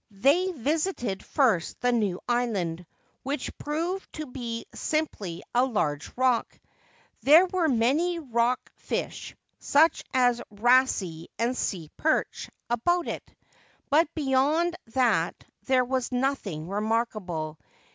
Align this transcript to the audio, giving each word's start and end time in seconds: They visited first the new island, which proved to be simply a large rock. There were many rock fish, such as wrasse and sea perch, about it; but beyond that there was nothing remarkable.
They 0.17 0.51
visited 0.51 1.23
first 1.23 1.79
the 1.81 1.91
new 1.91 2.21
island, 2.27 2.87
which 3.21 3.55
proved 3.59 4.11
to 4.13 4.25
be 4.25 4.65
simply 4.73 5.43
a 5.53 5.63
large 5.63 6.11
rock. 6.17 6.59
There 7.21 7.45
were 7.45 7.67
many 7.67 8.17
rock 8.17 8.71
fish, 8.77 9.35
such 9.59 10.03
as 10.11 10.41
wrasse 10.49 11.03
and 11.37 11.55
sea 11.55 11.91
perch, 11.97 12.49
about 12.67 13.07
it; 13.07 13.31
but 13.91 14.07
beyond 14.15 14.75
that 14.87 15.43
there 15.67 15.85
was 15.85 16.11
nothing 16.11 16.67
remarkable. 16.67 17.59